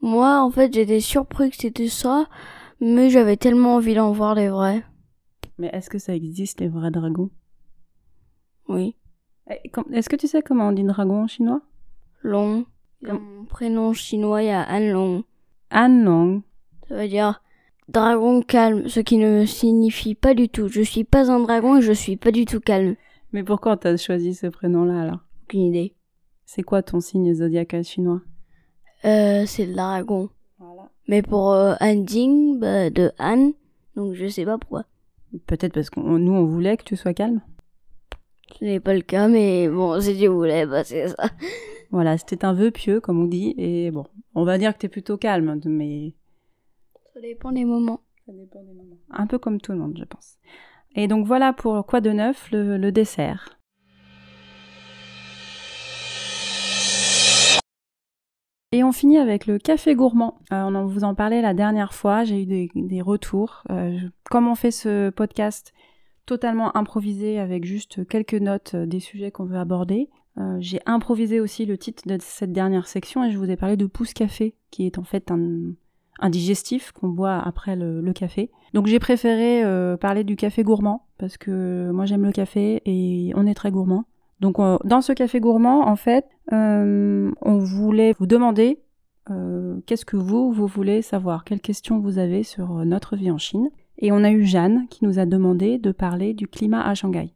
Moi, 0.00 0.40
en 0.42 0.50
fait, 0.50 0.72
j'étais 0.72 1.00
surpris 1.00 1.50
que 1.50 1.56
c'était 1.56 1.88
ça, 1.88 2.26
mais 2.80 3.10
j'avais 3.10 3.36
tellement 3.36 3.76
envie 3.76 3.94
d'en 3.94 4.12
voir 4.12 4.34
les 4.34 4.48
vrais. 4.48 4.84
Mais 5.58 5.70
est-ce 5.72 5.90
que 5.90 5.98
ça 5.98 6.14
existe, 6.14 6.60
les 6.60 6.68
vrais 6.68 6.90
dragons? 6.90 7.30
Oui. 8.68 8.96
Eh, 9.50 9.70
Est-ce 9.92 10.08
que 10.08 10.16
tu 10.16 10.26
sais 10.28 10.42
comment 10.42 10.68
on 10.68 10.72
dit 10.72 10.84
dragon 10.84 11.22
en 11.22 11.26
chinois? 11.26 11.62
Long. 12.22 12.64
Comme- 13.04 13.22
Mon 13.38 13.44
prénom 13.44 13.92
chinois, 13.92 14.42
il 14.42 14.46
y 14.46 14.50
a 14.50 14.66
An 14.70 14.92
Long. 14.92 15.24
Han 15.72 16.02
Long. 16.04 16.42
Ça 16.88 16.96
veut 16.96 17.08
dire 17.08 17.42
dragon 17.88 18.42
calme, 18.42 18.88
ce 18.88 19.00
qui 19.00 19.16
ne 19.18 19.44
signifie 19.44 20.14
pas 20.14 20.34
du 20.34 20.48
tout. 20.48 20.68
Je 20.68 20.82
suis 20.82 21.04
pas 21.04 21.30
un 21.30 21.40
dragon 21.40 21.76
et 21.78 21.82
je 21.82 21.92
suis 21.92 22.16
pas 22.16 22.30
du 22.30 22.44
tout 22.44 22.60
calme. 22.60 22.96
Mais 23.32 23.42
pourquoi 23.42 23.76
t'as 23.76 23.96
choisi 23.96 24.34
ce 24.34 24.46
prénom-là, 24.46 25.02
alors? 25.02 25.20
Aucune 25.44 25.62
idée. 25.62 25.94
C'est 26.44 26.62
quoi 26.62 26.82
ton 26.82 27.00
signe 27.00 27.34
zodiacal 27.34 27.84
chinois? 27.84 28.22
Euh, 29.04 29.44
c'est 29.46 29.66
le 29.66 29.74
dragon. 29.74 30.30
Voilà. 30.58 30.90
Mais 31.08 31.22
pour 31.22 31.52
euh, 31.52 31.74
Han 31.80 32.06
Jing, 32.06 32.58
bah, 32.58 32.90
de 32.90 33.12
Han, 33.18 33.52
donc 33.96 34.14
je 34.14 34.26
sais 34.28 34.44
pas 34.44 34.58
pourquoi. 34.58 34.84
Peut-être 35.46 35.74
parce 35.74 35.90
que 35.90 36.00
nous, 36.00 36.32
on 36.32 36.46
voulait 36.46 36.76
que 36.76 36.84
tu 36.84 36.96
sois 36.96 37.14
calme? 37.14 37.42
Ce 38.58 38.64
n'est 38.64 38.80
pas 38.80 38.94
le 38.94 39.02
cas, 39.02 39.28
mais 39.28 39.68
bon, 39.68 40.00
si 40.00 40.16
tu 40.18 40.26
voulais, 40.26 40.64
bah 40.64 40.82
c'est 40.84 41.08
ça. 41.08 41.28
Voilà, 41.90 42.16
c'était 42.16 42.44
un 42.46 42.54
vœu 42.54 42.70
pieux, 42.70 43.00
comme 43.00 43.22
on 43.22 43.26
dit, 43.26 43.54
et 43.58 43.90
bon, 43.90 44.06
on 44.34 44.44
va 44.44 44.56
dire 44.58 44.72
que 44.72 44.78
t'es 44.78 44.88
plutôt 44.88 45.18
calme, 45.18 45.60
mais 45.66 46.14
ça 47.18 47.22
dépend 47.22 47.50
des 47.50 47.64
moments. 47.64 48.02
Ça 48.26 48.32
dépend 48.32 48.62
des 48.62 48.72
moments. 48.72 48.96
Un 49.10 49.26
peu 49.26 49.40
comme 49.40 49.60
tout 49.60 49.72
le 49.72 49.78
monde, 49.78 49.96
je 49.98 50.04
pense. 50.04 50.38
Et 50.94 51.08
donc 51.08 51.26
voilà 51.26 51.52
pour 51.52 51.84
quoi 51.84 52.00
de 52.00 52.10
neuf 52.10 52.48
le, 52.52 52.92
dessert. 52.92 53.58
Et 58.70 58.84
on 58.84 58.92
finit 58.92 59.18
avec 59.18 59.48
le 59.48 59.58
café 59.58 59.96
gourmand. 59.96 60.38
Euh, 60.52 60.62
on 60.62 60.86
vous 60.86 61.02
en 61.02 61.16
parlait 61.16 61.42
la 61.42 61.54
dernière 61.54 61.92
fois, 61.92 62.22
j'ai 62.22 62.44
eu 62.44 62.46
des, 62.46 63.02
retours. 63.02 63.64
Euh, 63.70 63.98
comme 64.30 64.46
on 64.46 64.54
fait 64.54 64.70
ce 64.70 65.10
podcast 65.10 65.74
totalement 66.24 66.76
improvisé 66.76 67.40
avec 67.40 67.64
juste 67.64 68.06
quelques 68.06 68.34
notes 68.34 68.74
euh, 68.76 68.86
des 68.86 69.00
sujets 69.00 69.32
qu'on 69.32 69.44
veut 69.44 69.58
aborder, 69.58 70.08
j'ai 70.60 70.78
improvisé 70.86 71.40
aussi 71.40 71.66
le 71.66 71.76
titre 71.76 72.06
de 72.06 72.16
cette 72.20 72.52
dernière 72.52 72.86
section 72.86 73.24
et 73.24 73.32
je 73.32 73.38
vous 73.38 73.50
ai 73.50 73.56
parlé 73.56 73.76
de 73.76 73.86
Pouce 73.86 74.12
Café, 74.12 74.54
qui 74.70 74.86
est 74.86 74.96
en 74.96 75.02
fait 75.02 75.32
un, 75.32 75.72
un 76.18 76.30
digestif 76.30 76.92
qu'on 76.92 77.08
boit 77.08 77.38
après 77.38 77.76
le, 77.76 78.12
café. 78.12 78.50
Donc 78.74 78.86
j'ai 78.86 78.98
préféré 78.98 79.62
euh, 79.64 79.96
parler 79.96 80.24
du 80.24 80.36
café 80.36 80.62
gourmand 80.62 81.06
parce 81.18 81.36
que 81.36 81.90
moi 81.92 82.06
j'aime 82.06 82.24
le 82.24 82.32
café 82.32 82.82
et 82.84 83.32
on 83.36 83.46
est 83.46 83.54
très 83.54 83.70
gourmand. 83.70 84.04
Donc 84.40 84.58
euh, 84.58 84.78
dans 84.84 85.00
ce 85.00 85.12
café 85.12 85.40
gourmand, 85.40 85.86
en 85.86 85.96
fait, 85.96 86.26
euh, 86.52 87.30
on 87.40 87.58
voulait 87.58 88.14
vous 88.18 88.26
demander 88.26 88.80
qu'est-ce 89.84 90.06
que 90.06 90.16
vous, 90.16 90.52
vous 90.52 90.66
voulez 90.66 91.02
savoir, 91.02 91.44
quelles 91.44 91.60
questions 91.60 91.98
vous 91.98 92.16
avez 92.16 92.42
sur 92.42 92.70
notre 92.86 93.14
vie 93.14 93.30
en 93.30 93.36
Chine? 93.36 93.68
Et 93.98 94.10
on 94.10 94.24
a 94.24 94.30
eu 94.30 94.46
Jeanne 94.46 94.86
qui 94.88 95.04
nous 95.04 95.18
a 95.18 95.26
demandé 95.26 95.76
de 95.76 95.92
parler 95.92 96.32
du 96.32 96.48
climat 96.48 96.80
à 96.80 96.94
Shanghai. 96.94 97.34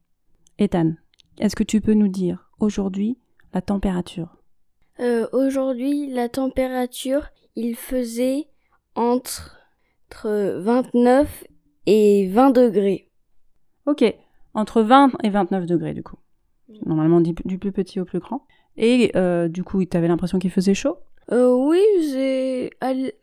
Ethan, 0.59 0.93
est-ce 1.39 1.55
que 1.55 1.65
tu 1.65 1.83
peux 1.83 1.93
nous 1.93 2.09
dire 2.09 2.49
aujourd'hui 2.61 3.19
la 3.53 3.61
température? 3.61 4.39
Aujourd'hui, 5.33 6.07
la 6.11 6.31
température, 6.31 7.27
il 7.57 7.77
faisait 7.77 8.47
entre, 8.95 9.59
entre 10.11 10.59
29 10.61 11.45
et 11.87 12.29
20 12.29 12.51
degrés. 12.51 13.11
Ok, 13.87 14.05
entre 14.55 14.83
20 14.83 15.13
et 15.25 15.31
29 15.31 15.67
degrés 15.67 15.95
du 15.95 16.03
coup. 16.03 16.17
Normalement 16.87 17.21
du, 17.21 17.35
du 17.45 17.59
plus 17.59 17.73
petit 17.73 18.01
au 18.01 18.05
plus 18.05 18.21
grand. 18.21 18.47
Et 18.77 19.13
euh, 19.17 19.49
du 19.49 19.63
coup, 19.65 19.85
tu 19.85 19.97
avais 19.97 20.09
l'impression 20.09 20.39
qu'il 20.39 20.51
faisait 20.51 20.73
chaud? 20.75 20.97
Euh, 21.31 21.53
oui, 21.55 21.81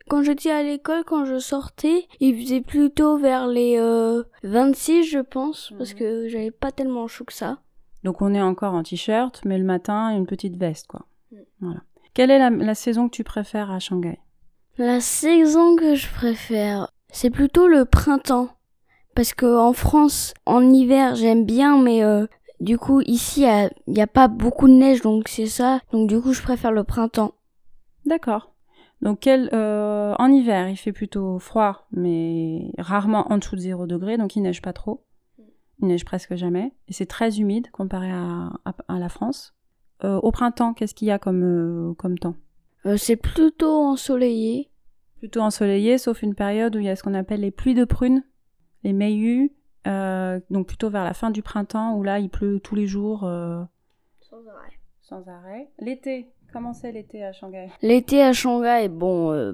quand 0.08 0.22
j'étais 0.22 0.50
à 0.50 0.62
l'école, 0.62 1.04
quand 1.04 1.24
je 1.24 1.38
sortais, 1.38 2.06
il 2.20 2.40
faisait 2.40 2.60
plutôt 2.60 3.18
vers 3.18 3.46
les 3.46 3.76
euh, 3.78 4.22
26, 4.42 5.04
je 5.04 5.18
pense, 5.18 5.72
parce 5.76 5.92
Mhm. 5.94 5.98
que 5.98 6.28
j'avais 6.28 6.50
pas 6.50 6.70
tellement 6.72 7.06
chaud 7.08 7.24
que 7.24 7.32
ça. 7.32 7.58
Donc 8.04 8.22
on 8.22 8.32
est 8.34 8.40
encore 8.40 8.74
en 8.74 8.82
t-shirt, 8.82 9.42
mais 9.44 9.58
le 9.58 9.64
matin, 9.64 10.16
une 10.16 10.26
petite 10.26 10.56
veste, 10.56 10.86
quoi. 10.86 11.06
Mm. 11.32 11.36
Voilà. 11.60 11.80
Quelle 12.14 12.30
est 12.30 12.38
la, 12.38 12.50
la 12.50 12.74
saison 12.74 13.08
que 13.08 13.14
tu 13.16 13.24
préfères 13.24 13.70
à 13.70 13.78
Shanghai? 13.78 14.18
La 14.80 15.02
saison 15.02 15.76
que 15.76 15.94
je 15.94 16.08
préfère, 16.08 16.90
c'est 17.12 17.28
plutôt 17.28 17.68
le 17.68 17.84
printemps. 17.84 18.48
Parce 19.14 19.34
que 19.34 19.44
en 19.44 19.74
France, 19.74 20.32
en 20.46 20.62
hiver, 20.62 21.16
j'aime 21.16 21.44
bien, 21.44 21.82
mais 21.82 22.02
euh, 22.02 22.26
du 22.60 22.78
coup, 22.78 23.02
ici, 23.02 23.42
il 23.42 23.92
n'y 23.92 24.00
a, 24.00 24.06
pas 24.06 24.26
beaucoup 24.26 24.68
de 24.68 24.72
neige, 24.72 25.02
donc 25.02 25.28
c'est 25.28 25.44
ça. 25.44 25.80
Donc 25.92 26.08
du 26.08 26.18
coup, 26.18 26.32
je 26.32 26.40
préfère 26.40 26.72
le 26.72 26.82
printemps. 26.82 27.34
D'accord. 28.06 28.54
Donc 29.02 29.20
quel, 29.20 29.50
euh, 29.52 30.14
en 30.18 30.32
hiver, 30.32 30.70
il 30.70 30.78
fait 30.78 30.92
plutôt 30.92 31.38
froid, 31.38 31.86
mais 31.92 32.72
rarement 32.78 33.30
en 33.30 33.36
dessous 33.36 33.56
de 33.56 33.60
0 33.60 33.86
degré, 33.86 34.16
donc 34.16 34.34
il 34.34 34.40
neige 34.40 34.62
pas 34.62 34.72
trop. 34.72 35.04
Il 35.82 35.88
neige 35.88 36.06
presque 36.06 36.36
jamais. 36.36 36.72
Et 36.88 36.94
c'est 36.94 37.04
très 37.04 37.38
humide 37.38 37.70
comparé 37.70 38.10
à, 38.10 38.50
à, 38.64 38.74
à 38.88 38.98
la 38.98 39.10
France. 39.10 39.52
Euh, 40.04 40.18
au 40.22 40.32
printemps, 40.32 40.72
qu'est-ce 40.72 40.94
qu'il 40.94 41.08
y 41.08 41.10
a 41.10 41.18
comme, 41.18 41.94
comme 41.98 42.18
temps? 42.18 42.36
C'est 42.96 43.16
plutôt 43.16 43.84
ensoleillé. 43.84 44.69
Plutôt 45.20 45.40
ensoleillé, 45.40 45.98
sauf 45.98 46.22
une 46.22 46.34
période 46.34 46.74
où 46.74 46.80
il 46.80 46.86
y 46.86 46.88
a 46.88 46.96
ce 46.96 47.02
qu'on 47.02 47.14
appelle 47.14 47.40
les 47.40 47.50
pluies 47.50 47.74
de 47.74 47.84
prunes, 47.84 48.24
les 48.82 48.92
meilles, 48.92 49.52
euh, 49.86 50.40
donc 50.50 50.66
plutôt 50.66 50.90
vers 50.90 51.04
la 51.04 51.14
fin 51.14 51.30
du 51.30 51.42
printemps, 51.42 51.94
où 51.96 52.02
là 52.02 52.18
il 52.18 52.28
pleut 52.28 52.58
tous 52.58 52.74
les 52.74 52.86
jours 52.86 53.24
euh, 53.24 53.62
sans 55.10 55.26
arrêt. 55.28 55.68
L'été, 55.78 56.30
comment 56.52 56.72
c'est 56.72 56.92
l'été 56.92 57.24
à 57.24 57.32
Shanghai? 57.32 57.68
L'été 57.82 58.22
à 58.22 58.32
Shanghai, 58.32 58.88
bon, 58.88 59.32
euh, 59.32 59.52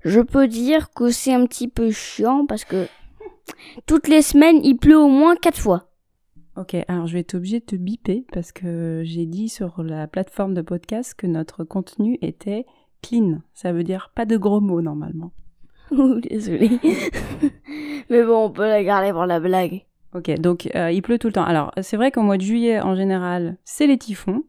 je 0.00 0.20
peux 0.20 0.48
dire 0.48 0.92
que 0.92 1.10
c'est 1.10 1.32
un 1.32 1.46
petit 1.46 1.68
peu 1.68 1.90
chiant 1.90 2.44
parce 2.44 2.64
que 2.64 2.86
toutes 3.86 4.08
les 4.08 4.20
semaines, 4.20 4.58
il 4.64 4.76
pleut 4.76 4.98
au 4.98 5.08
moins 5.08 5.36
quatre 5.36 5.60
fois. 5.60 5.90
Ok, 6.56 6.76
alors 6.88 7.06
je 7.06 7.14
vais 7.14 7.20
être 7.20 7.34
obligée 7.34 7.60
de 7.60 7.64
te 7.64 7.76
biper 7.76 8.26
parce 8.32 8.52
que 8.52 9.02
j'ai 9.04 9.26
dit 9.26 9.48
sur 9.48 9.82
la 9.82 10.06
plateforme 10.06 10.54
de 10.54 10.62
podcast 10.62 11.14
que 11.14 11.26
notre 11.26 11.64
contenu 11.64 12.18
était 12.20 12.66
clean. 13.06 13.40
Ça 13.54 13.72
veut 13.72 13.84
dire 13.84 14.10
pas 14.14 14.24
de 14.24 14.36
gros 14.36 14.60
mots 14.60 14.80
normalement. 14.82 15.32
Ouh, 15.90 16.20
Désolée. 16.20 16.78
Mais 18.10 18.22
bon, 18.22 18.46
on 18.46 18.50
peut 18.50 18.66
la 18.66 18.82
garder 18.82 19.12
pour 19.12 19.26
la 19.26 19.40
blague. 19.40 19.84
Ok, 20.14 20.30
donc 20.38 20.70
euh, 20.74 20.90
il 20.92 21.02
pleut 21.02 21.18
tout 21.18 21.26
le 21.26 21.32
temps. 21.32 21.44
Alors 21.44 21.72
c'est 21.80 21.96
vrai 21.96 22.10
qu'au 22.10 22.22
mois 22.22 22.36
de 22.36 22.42
juillet 22.42 22.80
en 22.80 22.94
général, 22.94 23.56
c'est 23.64 23.86
les 23.86 23.98
typhons. 23.98 24.44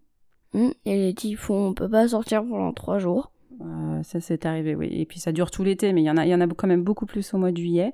Hmm, 0.54 0.70
Et 0.86 0.96
les 0.98 1.14
typhons, 1.14 1.68
on 1.70 1.74
peut 1.74 1.90
pas 1.90 2.08
sortir 2.08 2.44
pendant 2.44 2.72
trois 2.72 3.00
jours. 3.00 3.32
Euh, 3.62 4.04
ça 4.04 4.20
c'est 4.20 4.46
arrivé, 4.46 4.76
oui. 4.76 4.90
Et 4.92 5.06
puis 5.06 5.20
ça 5.20 5.32
dure 5.32 5.50
tout 5.52 5.64
l'été, 5.64 5.92
mais 5.92 6.02
il 6.02 6.06
y 6.06 6.12
en 6.12 6.18
a, 6.18 6.26
il 6.26 6.30
y 6.30 6.36
en 6.36 6.42
a 6.42 6.48
quand 6.48 6.68
même 6.68 6.84
beaucoup 6.84 7.06
plus 7.06 7.34
au 7.34 7.38
mois 7.38 7.52
de 7.52 7.58
juillet. 7.58 7.94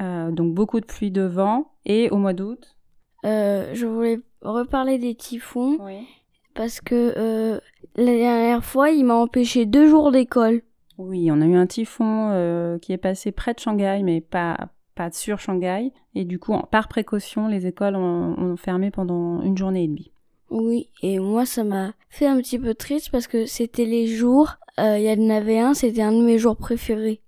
Euh, 0.00 0.30
donc 0.30 0.54
beaucoup 0.54 0.80
de 0.80 0.86
pluie 0.86 1.10
de 1.10 1.22
vent. 1.22 1.72
Et 1.84 2.08
au 2.10 2.16
mois 2.16 2.32
d'août? 2.34 2.76
Je 3.24 3.86
voulais 3.86 4.20
reparler 4.40 4.98
des 4.98 5.14
typhons 5.14 5.78
Oui. 5.80 6.06
Parce 6.54 6.80
que 6.80 7.14
euh, 7.16 7.60
la 7.96 8.14
dernière 8.16 8.64
fois, 8.64 8.90
il 8.90 9.04
m'a 9.04 9.14
empêché 9.14 9.66
deux 9.66 9.88
jours 9.88 10.10
d'école. 10.12 10.62
Oui, 10.98 11.30
on 11.30 11.40
a 11.40 11.46
eu 11.46 11.56
un 11.56 11.66
typhon 11.66 12.30
euh, 12.32 12.78
qui 12.78 12.92
est 12.92 12.98
passé 12.98 13.32
près 13.32 13.54
de 13.54 13.60
Shanghai, 13.60 14.02
mais 14.04 14.20
pas, 14.20 14.68
pas 14.94 15.10
sur 15.10 15.38
Shanghai. 15.40 15.92
Et 16.14 16.24
du 16.24 16.38
coup, 16.38 16.52
en- 16.52 16.62
par 16.62 16.88
précaution, 16.88 17.48
les 17.48 17.66
écoles 17.66 17.96
ont, 17.96 18.34
ont 18.38 18.56
fermé 18.56 18.90
pendant 18.90 19.40
une 19.42 19.56
journée 19.56 19.84
et 19.84 19.88
demie. 19.88 20.12
Oui, 20.50 20.90
et 21.02 21.18
moi, 21.18 21.46
ça 21.46 21.64
m'a 21.64 21.92
fait 22.10 22.26
un 22.26 22.36
petit 22.36 22.58
peu 22.58 22.74
triste 22.74 23.10
parce 23.10 23.26
que 23.26 23.46
c'était 23.46 23.86
les 23.86 24.06
jours. 24.06 24.56
euh, 24.78 24.98
Il 24.98 25.04
y 25.04 25.10
en 25.10 25.30
avait 25.30 25.58
un, 25.58 25.72
c'était 25.74 26.02
un 26.02 26.12
de 26.12 26.22
mes 26.22 26.38
jours 26.38 26.56
préférés. 26.56 27.20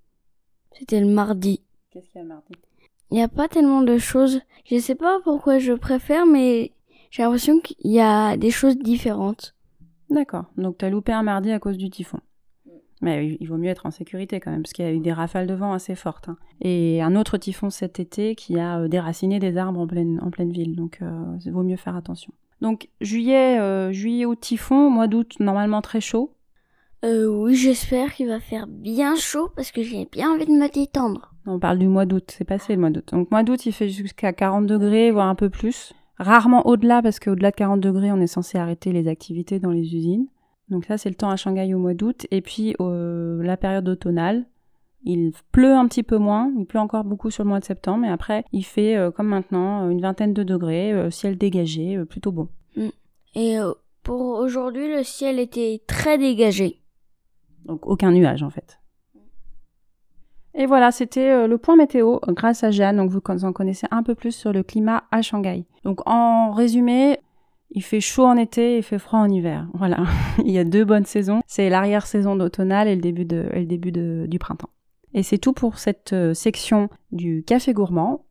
C'était 0.78 1.00
le 1.00 1.07
mardi. 1.07 1.61
Qu'est-ce 1.90 2.09
qu'il 2.11 2.21
y 2.21 2.25
a 2.25 2.26
mardi? 2.26 2.52
Il 3.11 3.14
n'y 3.16 3.23
a 3.23 3.28
pas 3.28 3.49
tellement 3.49 3.81
de 3.83 3.97
choses. 3.97 4.40
Je 4.66 4.78
sais 4.78 4.95
pas 4.95 5.21
pourquoi 5.25 5.59
je 5.59 5.73
préfère, 5.73 6.26
mais 6.26 6.73
j'ai 7.14 7.23
l'impression 7.23 7.61
qu'il 7.61 7.76
y 7.92 8.00
a 8.00 8.37
des 8.37 8.50
choses 8.50 8.76
différentes. 8.76 9.54
D'accord. 10.11 10.47
Donc 10.56 10.78
t'as 10.78 10.90
loupé 10.90 11.12
un 11.12 11.23
mardi 11.23 11.52
à 11.52 11.61
cause 11.61 11.76
du 11.78 11.88
typhon. 11.90 12.18
Mais 13.02 13.37
il- 13.40 13.47
vaut 13.49 13.56
mieux 13.56 13.68
être 13.71 13.87
en 13.87 13.90
sécurité 13.92 14.40
quand 14.40 14.50
même, 14.50 14.62
parce 14.62 14.73
qu'il 14.73 14.85
y 14.85 14.88
a 14.88 14.92
eu 14.92 14.99
des 14.99 15.12
rafales 15.12 15.47
de 15.47 15.54
vent 15.54 15.73
assez 15.75 15.94
fortes. 15.94 16.28
hein. 16.28 16.37
Et 16.61 17.00
un 17.02 17.14
autre 17.14 17.37
typhon 17.37 17.71
cet 17.71 18.00
été 18.00 18.35
qui 18.35 18.59
a 18.59 18.80
euh, 18.80 18.88
déraciné 18.88 19.38
des 19.38 19.56
arbres 19.56 19.78
en 19.80 19.87
pleine, 19.87 20.18
en 20.23 20.30
pleine 20.30 20.50
ville. 20.50 20.75
Donc 20.75 20.99
euh, 21.02 21.37
il 21.44 21.52
vaut 21.52 21.62
mieux 21.62 21.76
faire 21.76 21.94
attention. 21.97 22.33
Donc 22.61 22.88
juillet, 23.00 23.59
euh, 23.61 23.92
juillet 23.92 24.25
août 24.26 24.40
typhon, 24.40 24.90
mois 24.90 25.06
d'août 25.06 25.35
normalement 25.38 25.83
très 25.83 26.00
chaud. 26.00 26.33
Euh, 27.04 27.26
oui, 27.28 27.54
j'espère 27.54 28.14
qu'il 28.14 28.26
va 28.28 28.40
faire 28.40 28.66
bien 28.66 29.14
chaud 29.16 29.50
parce 29.54 29.71
que 29.71 29.83
j'ai 29.83 30.06
bien 30.11 30.33
envie 30.33 30.47
de 30.47 30.52
me 30.52 30.68
détendre. 30.73 31.35
On 31.47 31.59
parle 31.59 31.78
du 31.78 31.87
mois 31.88 32.06
d'août, 32.06 32.33
c'est 32.37 32.44
passé 32.47 32.75
le 32.75 32.80
mois 32.80 32.90
d'août. 32.90 33.09
Donc 33.12 33.30
mois 33.30 33.42
d'août 33.42 33.66
il 33.66 33.73
fait 33.73 33.88
jusqu'à 33.90 34.33
40 34.33 34.66
degrés, 34.66 35.11
voire 35.11 35.28
un 35.28 35.35
peu 35.35 35.50
plus. 35.50 35.92
Rarement 36.18 36.66
au-delà, 36.66 37.02
parce 37.02 37.18
qu'au-delà 37.18 37.50
de 37.50 37.56
40 37.56 37.80
degrés 37.80 38.12
on 38.12 38.21
est 38.21 38.26
censé 38.26 38.59
arrêter 38.59 38.92
les 38.92 39.09
activités 39.09 39.59
dans 39.59 39.71
les 39.71 39.94
usines. 39.94 40.26
Donc 40.68 40.85
ça 40.85 40.97
c'est 40.97 41.09
le 41.09 41.14
temps 41.14 41.30
à 41.30 41.37
Shanghai 41.37 41.75
au 41.75 41.78
mois 41.78 41.94
d'août. 41.94 42.26
Et 42.30 42.40
puis 42.40 42.75
euh, 42.80 43.42
la 43.42 43.56
période 43.56 43.88
automnale, 43.88 44.47
il 45.04 45.33
pleut 45.52 45.75
un 45.75 45.87
petit 45.87 46.02
peu 46.02 46.16
moins, 46.16 46.52
il 46.59 46.66
pleut 46.66 46.78
encore 46.78 47.04
beaucoup 47.04 47.30
sur 47.30 47.44
le 47.44 47.49
mois 47.50 47.61
de 47.61 47.64
septembre, 47.64 47.99
mais 47.99 48.09
après 48.09 48.44
il 48.52 48.64
fait 48.64 48.97
euh, 48.97 49.11
comme 49.11 49.28
maintenant 49.28 49.90
une 49.90 50.00
vingtaine 50.00 50.33
de 50.33 50.42
degrés, 50.42 50.92
euh, 50.92 51.11
ciel 51.11 51.37
dégagé, 51.37 51.97
euh, 51.97 52.04
plutôt 52.04 52.33
bon. 52.33 52.49
Et 53.35 53.59
euh, 53.59 53.73
pour 54.02 54.38
aujourd'hui, 54.38 54.88
le 54.88 55.02
ciel 55.02 55.38
était 55.38 55.83
très 55.87 56.18
dégagé. 56.18 56.80
Donc 57.64 57.87
aucun 57.87 58.12
nuage 58.12 58.42
en 58.42 58.50
fait. 58.50 58.78
Et 60.57 60.67
voilà, 60.67 60.93
c'était 60.93 61.31
euh, 61.31 61.47
le 61.49 61.59
point 61.59 61.75
météo 61.75 62.19
grâce 62.29 62.63
à 62.63 62.71
Jeanne. 62.71 62.97
Donc 62.97 63.11
vous 63.11 63.21
en 63.45 63.53
connaissez 63.53 63.87
un 63.91 64.03
peu 64.03 64.15
plus 64.15 64.33
sur 64.33 64.53
le 64.53 64.63
climat 64.63 65.05
à 65.11 65.21
Shanghai. 65.21 65.65
Donc 65.83 66.01
en 66.07 66.53
résumé, 66.53 67.19
il 67.71 67.83
fait 67.83 68.01
chaud 68.01 68.25
en 68.25 68.37
été 68.37 68.75
et 68.75 68.79
il 68.79 68.83
fait 68.85 69.01
froid 69.01 69.19
en 69.19 69.29
hiver. 69.29 69.69
Voilà, 69.75 70.05
il 70.45 70.53
y 70.53 70.59
a 70.59 70.65
deux 70.65 70.85
bonnes 70.85 71.07
saisons. 71.07 71.41
C'est 71.47 71.69
l'arrière-saison 71.69 72.37
d'automnal 72.37 72.87
et 72.87 72.95
le 72.95 73.01
début, 73.01 73.25
du 73.93 74.39
printemps. 74.39 74.71
Et 75.13 75.25
c'est 75.25 75.39
tout 75.39 75.53
pour 75.53 75.79
cette 75.79 76.13
euh, 76.13 76.35
section 76.35 76.89
du 77.11 77.43
café 77.45 77.73
gourmand. 77.73 78.25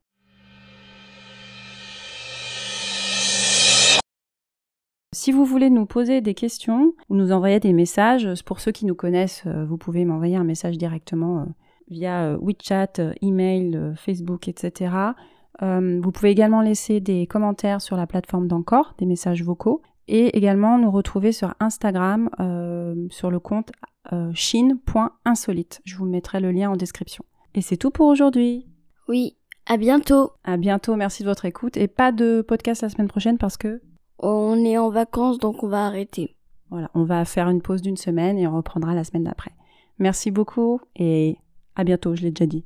Si 5.14 5.32
vous 5.32 5.46
voulez 5.46 5.70
nous 5.70 5.86
poser 5.86 6.22
des 6.22 6.34
questions 6.34 6.94
ou 7.10 7.16
nous 7.16 7.32
envoyer 7.32 7.60
des 7.60 7.72
messages, 7.72 8.28
pour 8.46 8.60
ceux 8.60 8.72
qui 8.72 8.86
nous 8.86 8.96
connaissent, 8.96 9.44
euh, 9.46 9.66
vous 9.66 9.78
pouvez 9.78 10.06
m'envoyer 10.06 10.38
un 10.38 10.44
message 10.44 10.78
directement 10.78 11.46
via 11.90 12.26
euh, 12.26 12.38
WeChat, 12.42 13.00
euh, 13.00 13.14
email, 13.22 13.76
euh, 13.76 13.96
Facebook, 13.96 14.48
etc. 14.48 15.14
Euh, 15.62 16.00
vous 16.02 16.12
pouvez 16.12 16.32
également 16.32 16.62
laisser 16.62 17.00
des 17.00 17.28
commentaires 17.28 17.82
sur 17.82 17.96
la 17.96 18.08
plateforme 18.08 18.48
d'Encore, 18.48 18.96
des 18.98 19.06
messages 19.06 19.44
vocaux, 19.44 19.82
et 20.08 20.36
également 20.38 20.78
nous 20.78 20.92
retrouver 20.92 21.32
sur 21.32 21.54
Instagram 21.60 22.30
euh, 22.40 23.08
sur 23.10 23.32
le 23.32 23.40
compte 23.40 23.72
euh, 24.12 24.32
chine.insolite. 24.34 25.82
Je 25.86 25.96
vous 25.96 26.06
mettrai 26.06 26.40
le 26.40 26.52
lien 26.52 26.72
en 26.72 26.76
description. 26.76 27.24
Et 27.56 27.62
c'est 27.62 27.78
tout 27.78 27.92
pour 27.92 28.08
aujourd'hui. 28.08 28.68
Oui, 29.08 29.38
à 29.66 29.78
bientôt. 29.78 30.32
À 30.44 30.58
bientôt, 30.58 30.96
merci 30.96 31.24
de 31.24 31.28
votre 31.28 31.46
écoute 31.46 31.78
et 31.78 31.88
pas 31.88 32.12
de 32.12 32.42
podcast 32.42 32.82
la 32.82 32.90
semaine 32.90 33.08
prochaine 33.08 33.38
parce 33.38 33.58
que 33.58 33.82
On 34.20 34.64
est 34.66 34.78
en 34.78 34.90
vacances, 34.90 35.38
donc 35.38 35.64
on 35.64 35.68
va 35.68 35.86
arrêter. 35.86 36.36
Voilà, 36.70 36.90
on 36.96 37.04
va 37.04 37.24
faire 37.26 37.50
une 37.50 37.62
pause 37.62 37.82
d'une 37.82 37.98
semaine 37.98 38.38
et 38.38 38.48
on 38.48 38.56
reprendra 38.56 38.96
la 38.96 39.04
semaine 39.04 39.26
d'après. 39.26 39.52
Merci 40.00 40.32
beaucoup 40.32 40.82
et 40.96 41.38
à 41.76 41.84
bientôt, 41.84 42.16
je 42.16 42.24
l'ai 42.24 42.32
déjà 42.32 42.46
dit. 42.46 42.64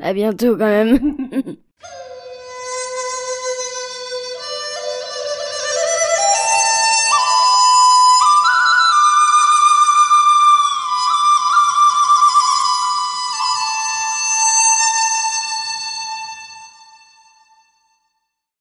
À 0.00 0.12
bientôt 0.12 0.56
quand 0.56 0.66
même. 0.66 0.98